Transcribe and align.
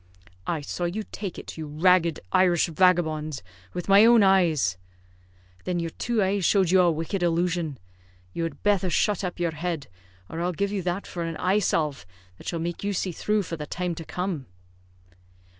"I 0.47 0.61
saw 0.61 0.85
you 0.85 1.03
take 1.11 1.37
it, 1.37 1.57
you 1.59 1.67
ragged 1.67 2.21
Irish 2.31 2.65
vagabond, 2.65 3.43
with 3.75 3.87
my 3.87 4.03
own 4.03 4.23
eyes." 4.23 4.75
"Thin 5.63 5.77
yer 5.79 5.89
two 5.89 6.23
eyes 6.23 6.43
showed 6.43 6.71
you 6.71 6.81
a 6.81 6.89
wicked 6.91 7.21
illusion. 7.21 7.77
You 8.33 8.41
had 8.45 8.63
betther 8.63 8.89
shut 8.89 9.23
up 9.23 9.39
yer 9.39 9.51
head, 9.51 9.85
or 10.27 10.41
I'll 10.41 10.53
give 10.53 10.71
you 10.71 10.81
that 10.81 11.05
for 11.05 11.21
an 11.21 11.37
eye 11.37 11.59
salve 11.59 12.07
that 12.39 12.47
shall 12.47 12.57
make 12.57 12.83
you 12.83 12.93
see 12.93 13.11
thrue 13.11 13.43
for 13.43 13.57
the 13.57 13.67
time 13.67 13.93
to 13.93 14.03
come." 14.03 14.47